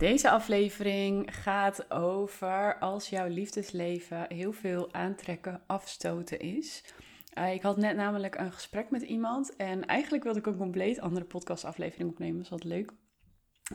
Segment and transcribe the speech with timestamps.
[0.00, 6.84] Deze aflevering gaat over als jouw liefdesleven heel veel aantrekken, afstoten is.
[7.38, 11.00] Uh, ik had net namelijk een gesprek met iemand en eigenlijk wilde ik een compleet
[11.00, 12.36] andere podcastaflevering opnemen.
[12.36, 12.92] Dat is wat leuk.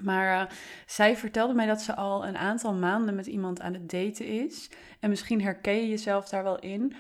[0.01, 0.51] Maar uh,
[0.85, 4.69] zij vertelde mij dat ze al een aantal maanden met iemand aan het daten is.
[4.99, 6.93] En misschien herken je jezelf daar wel in.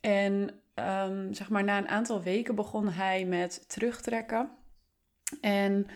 [0.00, 4.50] En um, zeg maar na een aantal weken begon hij met terugtrekken.
[5.40, 5.86] En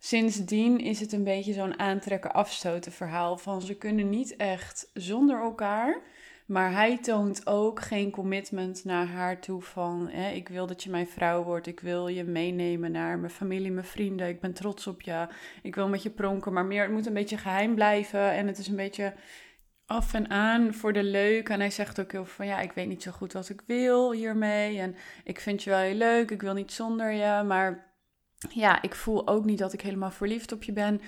[0.00, 5.40] sindsdien is het een beetje zo'n aantrekken afstoten verhaal van ze kunnen niet echt zonder
[5.42, 6.00] elkaar.
[6.46, 10.90] Maar hij toont ook geen commitment naar haar toe van hè, ik wil dat je
[10.90, 14.86] mijn vrouw wordt, ik wil je meenemen naar mijn familie, mijn vrienden, ik ben trots
[14.86, 15.26] op je,
[15.62, 18.58] ik wil met je pronken, maar meer het moet een beetje geheim blijven en het
[18.58, 19.14] is een beetje
[19.86, 21.48] af en aan voor de leuk.
[21.48, 24.12] En hij zegt ook heel van ja, ik weet niet zo goed wat ik wil
[24.12, 27.89] hiermee en ik vind je wel heel leuk, ik wil niet zonder je, maar
[28.48, 31.00] ja, ik voel ook niet dat ik helemaal verliefd op je ben.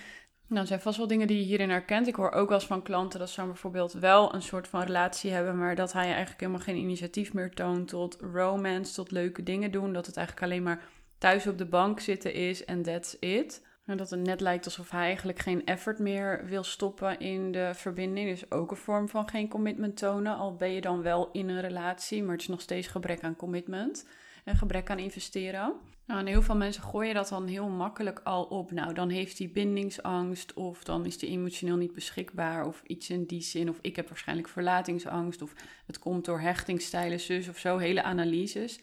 [0.46, 2.06] Nou, zijn vast wel dingen die je hierin herkent.
[2.06, 5.30] Ik hoor ook wel eens van klanten dat ze bijvoorbeeld wel een soort van relatie
[5.30, 9.70] hebben, maar dat hij eigenlijk helemaal geen initiatief meer toont tot romance, tot leuke dingen
[9.70, 9.92] doen.
[9.92, 10.82] Dat het eigenlijk alleen maar
[11.18, 13.66] thuis op de bank zitten is en that's it.
[13.84, 17.70] En dat het net lijkt alsof hij eigenlijk geen effort meer wil stoppen in de
[17.74, 18.28] verbinding.
[18.28, 20.36] Dus ook een vorm van geen commitment tonen.
[20.36, 23.36] Al ben je dan wel in een relatie, maar het is nog steeds gebrek aan
[23.36, 24.06] commitment
[24.44, 25.72] en gebrek aan investeren.
[26.06, 28.70] Nou, en heel veel mensen gooien dat dan heel makkelijk al op.
[28.70, 33.24] Nou, dan heeft hij bindingsangst, of dan is hij emotioneel niet beschikbaar, of iets in
[33.24, 33.68] die zin.
[33.68, 35.54] Of ik heb waarschijnlijk verlatingsangst, of
[35.86, 37.78] het komt door hechtingstijlen, zus of zo.
[37.78, 38.80] Hele analyses.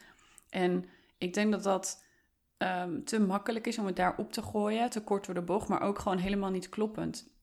[0.50, 0.86] En
[1.18, 2.04] ik denk dat dat
[2.58, 5.68] um, te makkelijk is om het daar op te gooien, te kort door de bocht,
[5.68, 7.38] maar ook gewoon helemaal niet kloppend.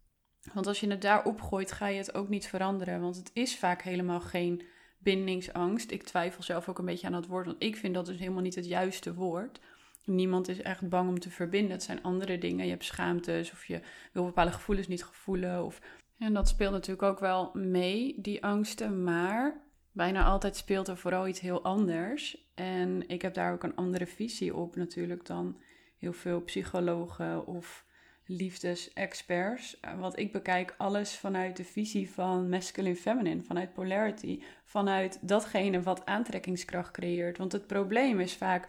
[0.55, 3.01] Want als je het daar opgooit, ga je het ook niet veranderen.
[3.01, 4.63] Want het is vaak helemaal geen
[5.07, 5.91] bindingsangst.
[5.91, 8.43] Ik twijfel zelf ook een beetje aan dat woord, want ik vind dat dus helemaal
[8.43, 9.61] niet het juiste woord.
[10.05, 11.71] Niemand is echt bang om te verbinden.
[11.71, 12.65] Het zijn andere dingen.
[12.65, 13.81] Je hebt schaamtes of je
[14.13, 15.65] wil bepaalde gevoelens niet gevoelen.
[15.65, 15.81] Of...
[16.19, 19.03] En dat speelt natuurlijk ook wel mee, die angsten.
[19.03, 19.61] Maar
[19.93, 22.51] bijna altijd speelt er vooral iets heel anders.
[22.55, 25.61] En ik heb daar ook een andere visie op natuurlijk dan
[25.99, 27.86] heel veel psychologen of
[28.27, 29.81] liefdesexperts.
[29.99, 36.07] Want ik bekijk alles vanuit de visie van masculine feminine, vanuit polarity, vanuit datgene wat
[36.07, 37.39] aantrekkingskracht creëert.
[37.39, 38.69] Want het probleem is vaak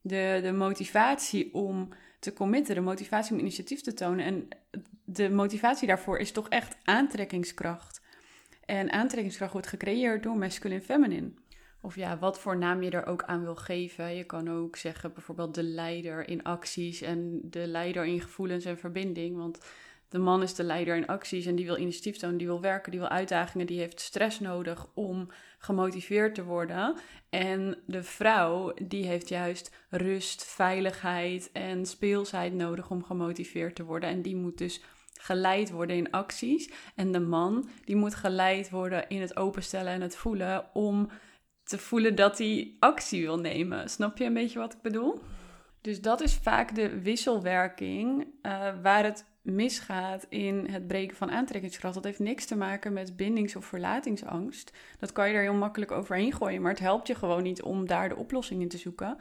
[0.00, 4.24] de, de motivatie om te committen, de motivatie om initiatief te tonen.
[4.24, 4.48] En
[5.04, 8.04] de motivatie daarvoor is toch echt aantrekkingskracht.
[8.64, 11.30] En aantrekkingskracht wordt gecreëerd door masculine feminine.
[11.86, 14.14] Of ja, wat voor naam je er ook aan wil geven.
[14.14, 18.78] Je kan ook zeggen bijvoorbeeld de leider in acties en de leider in gevoelens en
[18.78, 19.36] verbinding.
[19.36, 19.58] Want
[20.08, 22.90] de man is de leider in acties en die wil initiatief tonen, die wil werken,
[22.90, 26.94] die wil uitdagingen, die heeft stress nodig om gemotiveerd te worden.
[27.30, 34.08] En de vrouw, die heeft juist rust, veiligheid en speelsheid nodig om gemotiveerd te worden.
[34.08, 34.82] En die moet dus
[35.12, 36.70] geleid worden in acties.
[36.94, 41.10] En de man, die moet geleid worden in het openstellen en het voelen om
[41.66, 43.90] te voelen dat hij actie wil nemen.
[43.90, 45.20] Snap je een beetje wat ik bedoel?
[45.80, 51.94] Dus dat is vaak de wisselwerking uh, waar het misgaat in het breken van aantrekkingskracht.
[51.94, 54.72] Dat heeft niks te maken met bindings- of verlatingsangst.
[54.98, 57.86] Dat kan je er heel makkelijk overheen gooien, maar het helpt je gewoon niet om
[57.86, 59.16] daar de oplossing in te zoeken.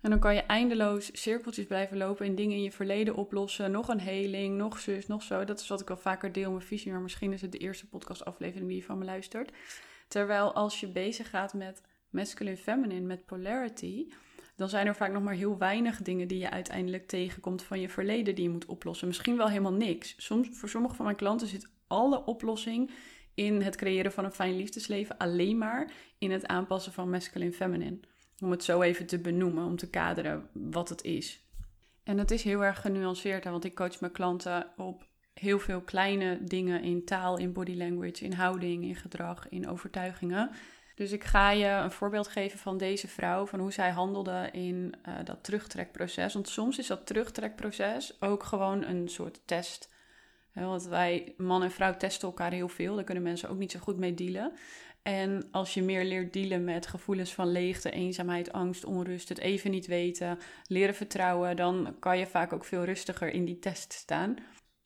[0.00, 3.70] En dan kan je eindeloos cirkeltjes blijven lopen en dingen in je verleden oplossen.
[3.70, 5.44] Nog een heling, nog zus, nog zo.
[5.44, 7.58] Dat is wat ik wel vaker deel in mijn visie, maar misschien is het de
[7.58, 9.50] eerste podcastaflevering die je van me luistert.
[10.10, 14.06] Terwijl als je bezig gaat met masculine feminine, met polarity,
[14.56, 17.88] dan zijn er vaak nog maar heel weinig dingen die je uiteindelijk tegenkomt van je
[17.88, 19.06] verleden die je moet oplossen.
[19.06, 20.14] Misschien wel helemaal niks.
[20.18, 22.90] Soms, voor sommige van mijn klanten zit alle oplossing
[23.34, 28.00] in het creëren van een fijn liefdesleven alleen maar in het aanpassen van masculine feminine.
[28.42, 31.44] Om het zo even te benoemen, om te kaderen wat het is.
[32.02, 35.08] En het is heel erg genuanceerd, want ik coach mijn klanten op
[35.40, 40.50] heel veel kleine dingen in taal, in body language, in houding, in gedrag, in overtuigingen.
[40.94, 44.94] Dus ik ga je een voorbeeld geven van deze vrouw, van hoe zij handelde in
[45.08, 46.34] uh, dat terugtrekproces.
[46.34, 49.90] Want soms is dat terugtrekproces ook gewoon een soort test.
[50.52, 52.94] want wij, man en vrouw, testen elkaar heel veel.
[52.94, 54.52] Daar kunnen mensen ook niet zo goed mee dealen.
[55.02, 59.70] En als je meer leert dealen met gevoelens van leegte, eenzaamheid, angst, onrust, het even
[59.70, 64.36] niet weten, leren vertrouwen, dan kan je vaak ook veel rustiger in die test staan.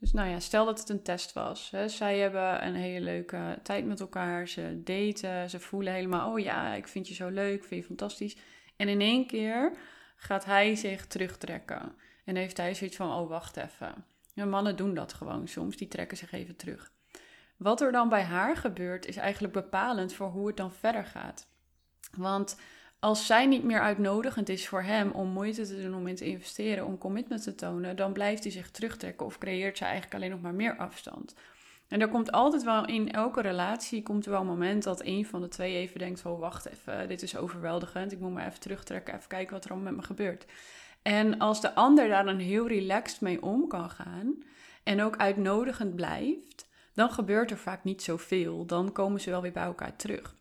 [0.04, 1.70] Dus nou ja, stel dat het een test was.
[1.70, 1.88] Hè.
[1.88, 4.48] Zij hebben een hele leuke tijd met elkaar.
[4.48, 8.36] Ze daten, ze voelen helemaal, oh ja, ik vind je zo leuk, vind je fantastisch.
[8.76, 9.72] En in één keer
[10.16, 11.94] gaat hij zich terugtrekken.
[12.24, 14.04] En heeft hij zoiets van, oh wacht even.
[14.34, 16.92] Mannen doen dat gewoon soms, die trekken zich even terug.
[17.56, 21.48] Wat er dan bij haar gebeurt, is eigenlijk bepalend voor hoe het dan verder gaat.
[22.16, 22.56] Want
[23.04, 26.24] als zij niet meer uitnodigend is voor hem om moeite te doen om in te
[26.24, 30.30] investeren, om commitment te tonen, dan blijft hij zich terugtrekken of creëert ze eigenlijk alleen
[30.30, 31.34] nog maar meer afstand.
[31.88, 35.26] En er komt altijd wel in elke relatie komt er wel een moment dat een
[35.26, 38.12] van de twee even denkt: Oh, wacht even, dit is overweldigend.
[38.12, 40.46] Ik moet me even terugtrekken, even kijken wat er allemaal met me gebeurt.
[41.02, 44.42] En als de ander daar dan heel relaxed mee om kan gaan
[44.82, 48.66] en ook uitnodigend blijft, dan gebeurt er vaak niet zoveel.
[48.66, 50.34] Dan komen ze wel weer bij elkaar terug.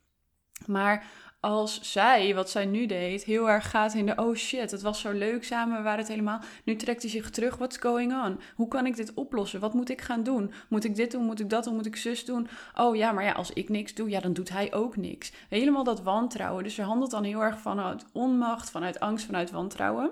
[0.66, 1.06] Maar
[1.44, 5.00] als zij, wat zij nu deed, heel erg gaat in de oh shit, het was
[5.00, 6.40] zo leuk samen, we waren het helemaal.
[6.64, 8.40] Nu trekt hij zich terug, what's going on?
[8.54, 9.60] Hoe kan ik dit oplossen?
[9.60, 10.52] Wat moet ik gaan doen?
[10.68, 11.24] Moet ik dit doen?
[11.24, 11.74] Moet ik dat doen?
[11.74, 12.48] Moet ik zus doen?
[12.74, 15.32] Oh ja, maar ja, als ik niks doe, ja, dan doet hij ook niks.
[15.48, 16.64] Helemaal dat wantrouwen.
[16.64, 20.10] Dus ze handelt dan heel erg vanuit onmacht, vanuit angst, vanuit wantrouwen.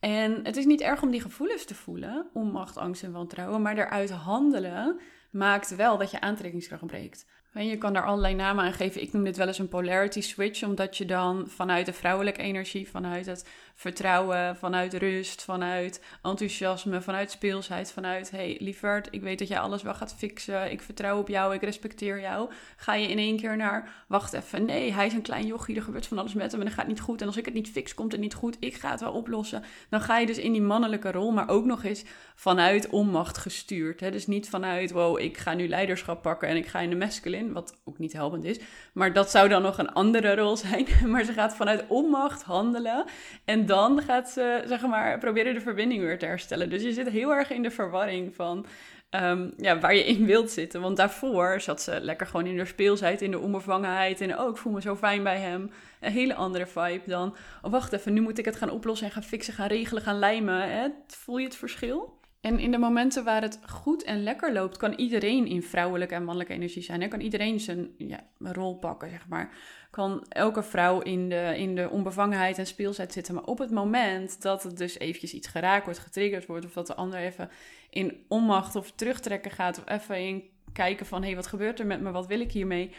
[0.00, 3.78] En het is niet erg om die gevoelens te voelen, onmacht, angst en wantrouwen, maar
[3.78, 5.00] eruit handelen
[5.30, 7.26] maakt wel dat je aantrekkingskracht breekt.
[7.52, 9.02] En je kan daar allerlei namen aan geven.
[9.02, 12.90] Ik noem dit wel eens een polarity switch, omdat je dan vanuit de vrouwelijke energie,
[12.90, 13.48] vanuit het
[13.80, 19.82] vertrouwen, vanuit rust, vanuit enthousiasme, vanuit speelsheid, vanuit hey lieverd, ik weet dat jij alles
[19.82, 22.50] wel gaat fixen, ik vertrouw op jou, ik respecteer jou.
[22.76, 25.82] Ga je in één keer naar, wacht even, nee, hij is een klein jochie, er
[25.82, 27.20] gebeurt van alles met hem en dat gaat niet goed.
[27.20, 29.62] En als ik het niet fix, komt het niet goed, ik ga het wel oplossen.
[29.88, 32.04] Dan ga je dus in die mannelijke rol, maar ook nog eens
[32.34, 34.00] vanuit onmacht gestuurd.
[34.00, 34.10] Hè?
[34.10, 37.52] Dus niet vanuit, wow, ik ga nu leiderschap pakken en ik ga in de masculine,
[37.52, 38.60] wat ook niet helpend is.
[38.92, 40.86] Maar dat zou dan nog een andere rol zijn.
[41.10, 43.04] Maar ze gaat vanuit onmacht handelen
[43.44, 46.70] en dan gaat ze, zeg maar, proberen de verbinding weer te herstellen.
[46.70, 48.66] Dus je zit heel erg in de verwarring van
[49.10, 50.80] ehm, ja, waar je in wilt zitten.
[50.80, 54.20] Want daarvoor zat ze lekker gewoon in de speelsheid, in de onbevangenheid.
[54.20, 55.70] En ik voel me zo fijn bij hem.
[56.00, 59.12] Een hele andere vibe dan, oh, wacht even, nu moet ik het gaan oplossen en
[59.12, 60.70] gaan fixen, gaan regelen, gaan lijmen.
[60.70, 60.88] Hè?
[61.06, 62.19] Voel je het verschil?
[62.40, 66.24] En in de momenten waar het goed en lekker loopt, kan iedereen in vrouwelijke en
[66.24, 67.00] mannelijke energie zijn.
[67.00, 67.08] Hè?
[67.08, 69.56] Kan iedereen zijn ja, rol pakken, zeg maar.
[69.90, 73.34] Kan elke vrouw in de, in de onbevangenheid en speelsheid zitten.
[73.34, 76.64] Maar op het moment dat het dus eventjes iets geraakt wordt, getriggerd wordt...
[76.64, 77.50] of dat de ander even
[77.90, 79.78] in onmacht of terugtrekken gaat...
[79.78, 82.10] of even in kijken van, hé, hey, wat gebeurt er met me?
[82.10, 82.94] Wat wil ik hiermee?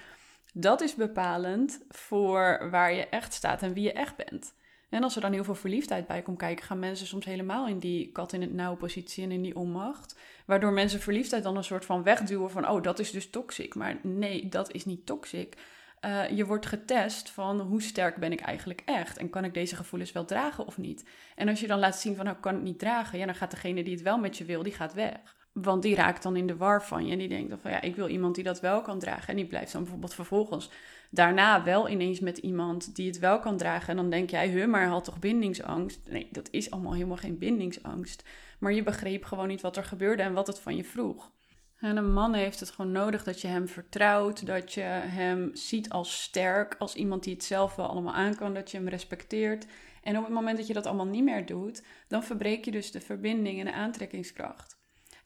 [0.54, 4.54] Dat is bepalend voor waar je echt staat en wie je echt bent.
[4.92, 7.80] En als er dan heel veel verliefdheid bij komt kijken, gaan mensen soms helemaal in
[7.80, 10.20] die kat in het nauw positie en in die onmacht.
[10.46, 13.76] Waardoor mensen verliefdheid dan een soort van wegduwen van, oh, dat is dus toxic.
[13.76, 15.58] Maar nee, dat is niet toxic.
[16.06, 19.76] Uh, je wordt getest van hoe sterk ben ik eigenlijk echt en kan ik deze
[19.76, 21.06] gevoelens wel dragen of niet.
[21.36, 23.52] En als je dan laat zien van nou kan het niet dragen, ja, dan gaat
[23.52, 25.41] degene die het wel met je wil, die gaat weg.
[25.54, 27.82] Want die raakt dan in de war van je en die denkt dan van ja,
[27.82, 29.28] ik wil iemand die dat wel kan dragen.
[29.28, 30.70] En die blijft dan bijvoorbeeld vervolgens
[31.10, 33.90] daarna wel ineens met iemand die het wel kan dragen.
[33.90, 36.00] En dan denk jij, huh, maar had toch bindingsangst?
[36.10, 38.24] Nee, dat is allemaal helemaal geen bindingsangst.
[38.60, 41.32] Maar je begreep gewoon niet wat er gebeurde en wat het van je vroeg.
[41.80, 45.90] En een man heeft het gewoon nodig dat je hem vertrouwt, dat je hem ziet
[45.90, 49.66] als sterk, als iemand die het zelf wel allemaal aan kan, dat je hem respecteert.
[50.04, 52.92] En op het moment dat je dat allemaal niet meer doet, dan verbreek je dus
[52.92, 54.81] de verbinding en de aantrekkingskracht.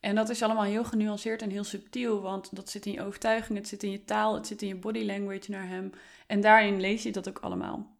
[0.05, 3.57] En dat is allemaal heel genuanceerd en heel subtiel, want dat zit in je overtuiging,
[3.57, 5.91] het zit in je taal, het zit in je body language naar hem.
[6.27, 7.97] En daarin lees je dat ook allemaal.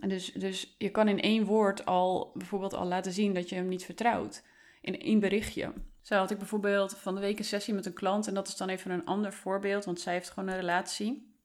[0.00, 3.54] En dus, dus je kan in één woord al bijvoorbeeld al laten zien dat je
[3.54, 4.42] hem niet vertrouwt.
[4.80, 5.72] In één berichtje.
[6.02, 8.56] Zo had ik bijvoorbeeld van de week een sessie met een klant en dat is
[8.56, 11.36] dan even een ander voorbeeld, want zij heeft gewoon een relatie.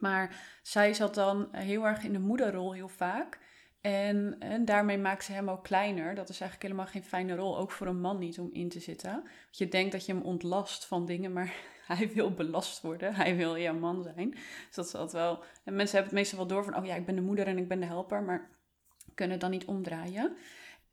[0.00, 3.38] Maar zij zat dan heel erg in de moederrol heel vaak.
[3.80, 6.14] En, en, daarmee maakt ze hem ook kleiner.
[6.14, 8.80] Dat is eigenlijk helemaal geen fijne rol, ook voor een man niet om in te
[8.80, 9.12] zitten.
[9.12, 11.54] Want je denkt dat je hem ontlast van dingen, maar
[11.86, 13.14] hij wil belast worden.
[13.14, 14.30] Hij wil je man zijn.
[14.30, 15.44] Dus dat is altijd wel.
[15.64, 17.58] En mensen hebben het meestal wel door van: oh ja, ik ben de moeder en
[17.58, 18.50] ik ben de helper, maar
[19.14, 20.36] kunnen het dan niet omdraaien.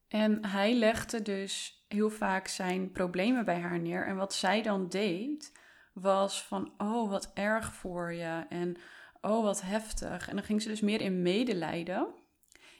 [0.07, 4.07] En hij legde dus heel vaak zijn problemen bij haar neer.
[4.07, 5.51] En wat zij dan deed,
[5.93, 8.45] was van: oh, wat erg voor je.
[8.49, 8.77] En
[9.21, 10.29] oh, wat heftig.
[10.29, 12.23] En dan ging ze dus meer in medelijden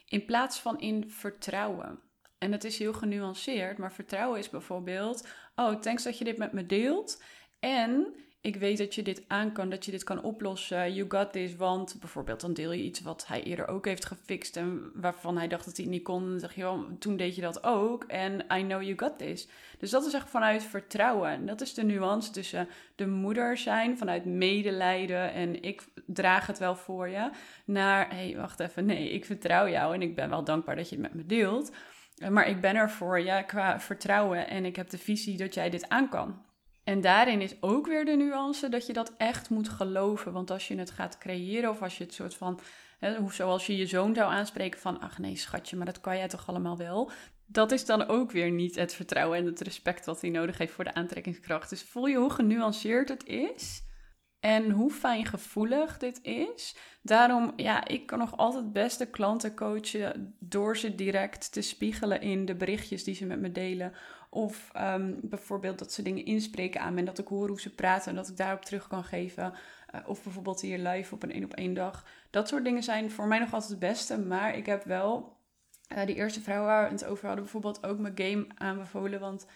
[0.08, 2.00] in plaats van in vertrouwen.
[2.38, 6.52] En het is heel genuanceerd, maar vertrouwen is bijvoorbeeld: Oh, thanks dat je dit met
[6.52, 7.22] me deelt.
[7.58, 8.14] En
[8.46, 10.94] ik weet dat je dit aan kan, dat je dit kan oplossen.
[10.94, 11.56] You got this.
[11.56, 14.56] Want bijvoorbeeld, dan deel je iets wat hij eerder ook heeft gefixt.
[14.56, 16.30] En waarvan hij dacht dat hij niet kon.
[16.30, 18.04] Dan zeg je, oh, toen deed je dat ook.
[18.04, 19.48] En I know you got this.
[19.78, 21.30] Dus dat is echt vanuit vertrouwen.
[21.30, 25.32] En dat is de nuance tussen de moeder zijn, vanuit medelijden.
[25.32, 27.30] En ik draag het wel voor je.
[27.64, 28.86] Naar, hé, hey, wacht even.
[28.86, 29.94] Nee, ik vertrouw jou.
[29.94, 31.72] En ik ben wel dankbaar dat je het met me deelt.
[32.28, 34.48] Maar ik ben er voor je qua vertrouwen.
[34.48, 36.44] En ik heb de visie dat jij dit aan kan.
[36.86, 40.32] En daarin is ook weer de nuance dat je dat echt moet geloven.
[40.32, 42.60] Want als je het gaat creëren of als je het soort van,
[42.98, 46.28] hè, zoals je je zoon zou aanspreken van, ach nee schatje, maar dat kan jij
[46.28, 47.10] toch allemaal wel.
[47.46, 50.72] Dat is dan ook weer niet het vertrouwen en het respect wat hij nodig heeft
[50.72, 51.70] voor de aantrekkingskracht.
[51.70, 53.84] Dus voel je hoe genuanceerd het is.
[54.40, 56.76] En hoe fijngevoelig dit is.
[57.02, 62.44] Daarom, ja, ik kan nog altijd beste klanten coachen door ze direct te spiegelen in
[62.44, 63.92] de berichtjes die ze met me delen.
[64.36, 67.74] Of ehm, bijvoorbeeld dat ze dingen inspreken aan me en dat ik hoor hoe ze
[67.74, 69.52] praten en dat ik daarop terug kan geven.
[69.86, 72.06] Eh, of bijvoorbeeld hier live op een één op één dag.
[72.30, 74.18] Dat soort dingen zijn voor mij nog altijd het beste.
[74.18, 75.36] Maar ik heb wel
[75.92, 79.20] uh, die eerste vrouw waar we het over hadden, bijvoorbeeld ook mijn game aanbevolen.
[79.20, 79.46] Want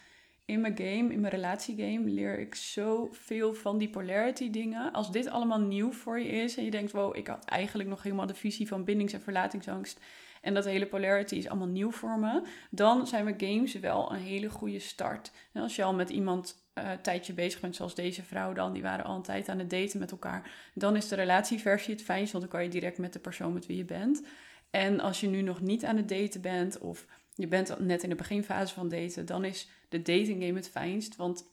[0.45, 4.91] in mijn game, in mijn relatiegame, leer ik zoveel van die polarity dingen.
[4.91, 8.03] Als dit allemaal nieuw voor je is en je denkt, wow, ik had eigenlijk nog
[8.03, 9.99] helemaal de visie van bindings- en verlatingsangst.
[10.41, 12.41] En dat hele polarity is allemaal nieuw voor me.
[12.69, 15.31] Dan zijn mijn games wel een hele goede start.
[15.53, 18.81] Als je al met iemand uh, een tijdje bezig bent, zoals deze vrouw dan, die
[18.81, 20.51] waren al een tijd aan het daten met elkaar.
[20.73, 23.65] Dan is de relatieversie het fijnst, want dan kan je direct met de persoon met
[23.65, 24.23] wie je bent.
[24.69, 27.05] En als je nu nog niet aan het daten bent of
[27.35, 31.15] je bent net in de beginfase van daten, dan is de dating game het fijnst.
[31.15, 31.45] Want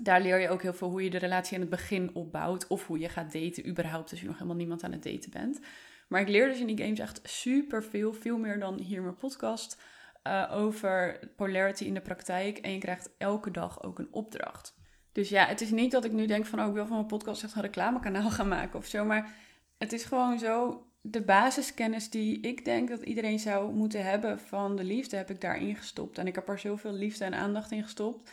[0.00, 2.66] daar leer je ook heel veel hoe je de relatie aan het begin opbouwt.
[2.66, 5.60] Of hoe je gaat daten überhaupt als je nog helemaal niemand aan het daten bent.
[6.12, 8.12] Maar ik leer dus in die games echt super veel.
[8.12, 9.82] Veel meer dan hier mijn podcast.
[10.26, 12.58] Uh, over polarity in de praktijk.
[12.58, 14.74] En je krijgt elke dag ook een opdracht.
[15.12, 16.60] Dus ja, het is niet dat ik nu denk van...
[16.60, 19.04] Oh, ik wil van mijn podcast echt een reclamekanaal gaan maken of zo.
[19.04, 19.34] Maar
[19.78, 24.76] het is gewoon zo de basiskennis die ik denk dat iedereen zou moeten hebben van
[24.76, 26.18] de liefde, heb ik daarin gestopt.
[26.18, 28.30] En ik heb er zoveel liefde en aandacht in gestopt,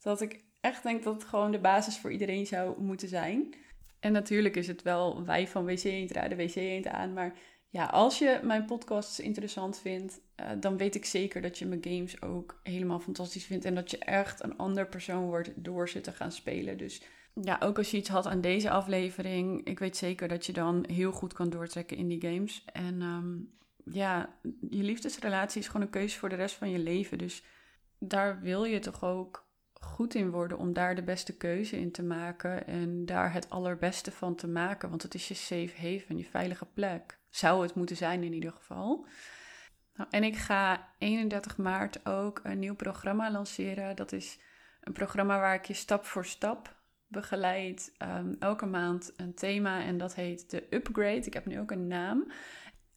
[0.00, 3.54] dat ik echt denk dat het gewoon de basis voor iedereen zou moeten zijn.
[4.00, 7.38] En natuurlijk is het wel wij van WC Eend raden WC Eend aan, maar
[7.70, 11.84] ja, als je mijn podcasts interessant vindt, uh, dan weet ik zeker dat je mijn
[11.84, 16.00] games ook helemaal fantastisch vindt en dat je echt een ander persoon wordt door ze
[16.00, 16.78] te gaan spelen.
[16.78, 17.02] Dus
[17.42, 20.84] ja, ook als je iets had aan deze aflevering, ik weet zeker dat je dan
[20.88, 22.64] heel goed kan doortrekken in die games.
[22.72, 23.50] En um,
[23.84, 24.38] ja,
[24.70, 27.18] je liefdesrelatie is gewoon een keuze voor de rest van je leven.
[27.18, 27.42] Dus
[27.98, 29.47] daar wil je toch ook
[29.80, 34.10] goed in worden om daar de beste keuze in te maken en daar het allerbeste
[34.12, 34.88] van te maken.
[34.88, 37.18] Want het is je safe haven, je veilige plek.
[37.30, 39.06] Zou het moeten zijn in ieder geval.
[39.94, 43.96] Nou, en ik ga 31 maart ook een nieuw programma lanceren.
[43.96, 44.40] Dat is
[44.80, 49.98] een programma waar ik je stap voor stap begeleid um, elke maand een thema en
[49.98, 51.26] dat heet de Upgrade.
[51.26, 52.32] Ik heb nu ook een naam.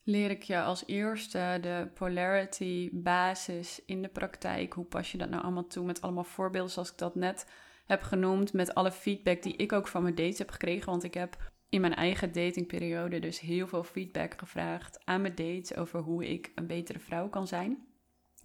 [0.03, 4.74] Leer ik je als eerste de polarity basis in de praktijk.
[4.74, 7.51] Hoe pas je dat nou allemaal toe met allemaal voorbeelden zoals ik dat net
[7.86, 8.53] heb genoemd.
[8.53, 10.89] Met alle feedback die ik ook van mijn dates heb gekregen.
[10.89, 15.75] Want ik heb in mijn eigen datingperiode dus heel veel feedback gevraagd aan mijn dates
[15.75, 17.86] over hoe ik een betere vrouw kan zijn.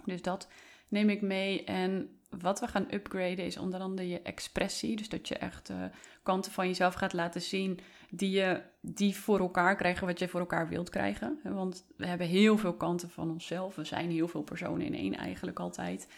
[0.05, 0.49] Dus dat
[0.89, 1.65] neem ik mee.
[1.65, 4.97] En wat we gaan upgraden is onder andere je expressie.
[4.97, 5.76] Dus dat je echt uh,
[6.23, 7.78] kanten van jezelf gaat laten zien
[8.11, 11.40] die, je, die voor elkaar krijgen wat je voor elkaar wilt krijgen.
[11.43, 13.76] Want we hebben heel veel kanten van onszelf.
[13.76, 16.09] We zijn heel veel personen in één eigenlijk altijd.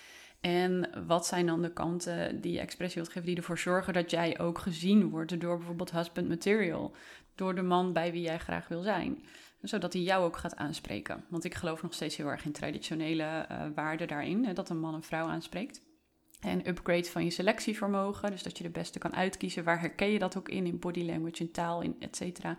[0.41, 4.11] En wat zijn dan de kanten die je expressie wilt geven, die ervoor zorgen dat
[4.11, 6.95] jij ook gezien wordt door bijvoorbeeld husband material,
[7.35, 9.23] door de man bij wie jij graag wil zijn
[9.63, 11.25] zodat hij jou ook gaat aanspreken.
[11.29, 14.81] Want ik geloof nog steeds heel erg in traditionele uh, waarden daarin, hè, dat een
[14.81, 15.81] man een vrouw aanspreekt.
[16.41, 19.65] En upgrade van je selectievermogen, dus dat je de beste kan uitkiezen.
[19.65, 22.57] Waar herken je dat ook in, in body language, in taal, in et cetera.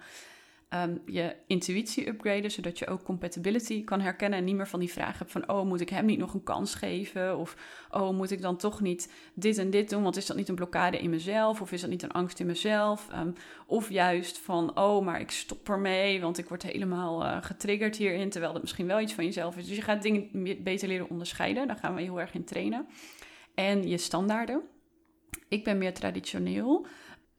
[0.70, 4.92] Ehm, je intuïtie upgraden, zodat je ook compatibility kan herkennen en niet meer van die
[4.92, 7.38] vraag hebt van, oh, moet ik hem niet nog een kans geven?
[7.38, 7.56] Of,
[7.92, 10.04] oh, moet ik dan toch niet dit en dit doen?
[10.04, 11.62] Want is dat niet een blokkade in mezelf?
[11.62, 13.08] Of is dat niet een angst in mezelf?
[13.16, 13.34] Um,
[13.66, 18.30] of juist van, oh, maar ik stop ermee, want ik word helemaal uh, getriggerd hierin,
[18.30, 19.68] terwijl dat misschien wel iets van jezelf is.
[19.68, 20.30] Dus je gaat dingen
[20.64, 22.88] beter leren onderscheiden, daar gaan we heel erg in trainen.
[23.60, 24.62] En je standaarden.
[25.48, 26.88] Ik ben meer traditioneel.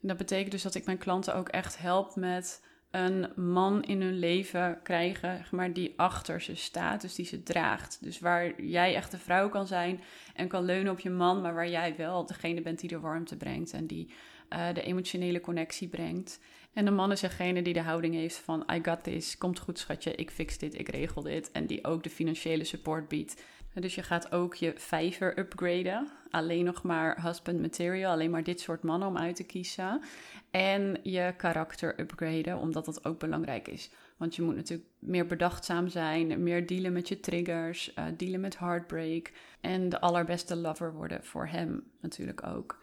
[0.01, 4.19] Dat betekent dus dat ik mijn klanten ook echt help met een man in hun
[4.19, 7.99] leven krijgen, maar die achter ze staat, dus die ze draagt.
[8.01, 10.01] Dus waar jij echt de vrouw kan zijn
[10.35, 13.37] en kan leunen op je man, maar waar jij wel degene bent die de warmte
[13.37, 14.13] brengt en die
[14.51, 16.41] uh, de emotionele connectie brengt.
[16.73, 19.79] En de man is degene die de houding heeft van I got this, komt goed
[19.79, 21.51] schatje, ik fix dit, ik regel dit.
[21.51, 23.43] En die ook de financiële support biedt.
[23.75, 26.09] Dus je gaat ook je vijver upgraden.
[26.31, 30.03] Alleen nog maar husband material, alleen maar dit soort mannen om uit te kiezen.
[30.51, 33.91] En je karakter upgraden, omdat dat ook belangrijk is.
[34.17, 38.59] Want je moet natuurlijk meer bedachtzaam zijn, meer dealen met je triggers, uh, dealen met
[38.59, 39.33] heartbreak.
[39.61, 42.79] En de allerbeste lover worden voor hem natuurlijk ook.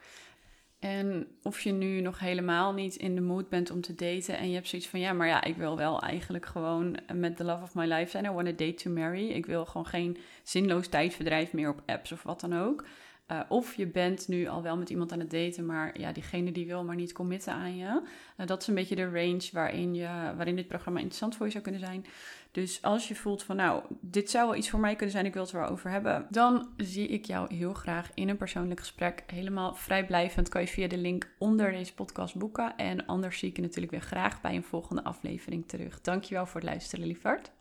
[0.80, 4.48] En of je nu nog helemaal niet in de mood bent om te daten en
[4.48, 7.64] je hebt zoiets van ja, maar ja, ik wil wel eigenlijk gewoon met the love
[7.64, 8.26] of my life zijn.
[8.26, 9.30] I want a date to marry.
[9.30, 12.86] Ik wil gewoon geen zinloos tijdverdrijf meer op apps of wat dan ook.
[13.32, 16.52] Uh, of je bent nu al wel met iemand aan het daten, maar ja, diegene
[16.52, 18.02] die wil maar niet committen aan je.
[18.38, 21.52] Uh, dat is een beetje de range waarin, je, waarin dit programma interessant voor je
[21.52, 22.06] zou kunnen zijn.
[22.52, 25.34] Dus als je voelt van nou, dit zou wel iets voor mij kunnen zijn, ik
[25.34, 28.80] wil het er wel over hebben, dan zie ik jou heel graag in een persoonlijk
[28.80, 29.24] gesprek.
[29.28, 32.76] Helemaal vrijblijvend kan je via de link onder deze podcast boeken.
[32.76, 36.02] En anders zie ik je natuurlijk weer graag bij een volgende aflevering terug.
[36.02, 37.52] Dankjewel voor het luisteren, liefhart.